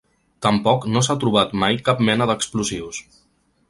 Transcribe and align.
Tampoc 0.45 0.87
no 0.95 1.03
s’ha 1.09 1.17
trobat 1.25 1.55
mai 1.65 1.79
cap 1.91 2.05
mena 2.09 2.31
d’explosius. 2.33 3.05